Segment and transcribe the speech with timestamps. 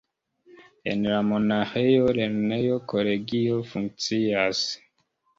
[0.93, 4.63] En la monaĥejo lernejo-kolegio funkcias.